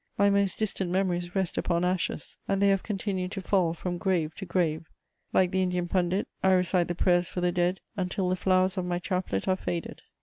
[0.17, 4.33] My most distant memories rest upon ashes, and they have continued to fall from grave
[4.37, 4.87] to grave:
[5.31, 8.85] like the Indian pundit, I recite the prayers for the dead until the flowers of
[8.85, 10.01] my chaplet are faded.